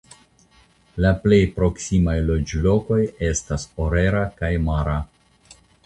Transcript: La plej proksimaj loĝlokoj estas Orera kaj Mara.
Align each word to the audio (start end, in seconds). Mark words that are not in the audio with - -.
La 1.05 1.11
plej 1.25 1.39
proksimaj 1.59 2.17
loĝlokoj 2.31 2.99
estas 3.31 3.67
Orera 3.87 4.27
kaj 4.41 4.55
Mara. 4.69 4.99